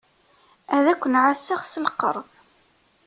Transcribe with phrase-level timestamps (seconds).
[0.75, 2.27] Ad ken-ɛasseɣ s lqerb.